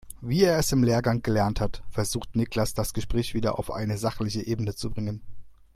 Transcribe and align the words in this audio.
Wie 0.19 0.41
er 0.43 0.57
es 0.57 0.71
im 0.71 0.81
Lehrgang 0.83 1.21
gelernt 1.21 1.61
hat, 1.61 1.83
versucht 1.91 2.35
Niklas 2.35 2.73
das 2.73 2.93
Gespräch 2.95 3.35
wieder 3.35 3.59
auf 3.59 3.69
eine 3.69 3.99
sachliche 3.99 4.41
Ebene 4.41 4.73
zu 4.73 4.89
bringen. 4.89 5.21